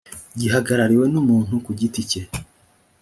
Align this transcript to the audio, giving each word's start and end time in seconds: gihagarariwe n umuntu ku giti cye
gihagarariwe 0.39 1.05
n 1.09 1.15
umuntu 1.21 1.53
ku 1.65 1.71
giti 1.79 2.01
cye 2.09 2.21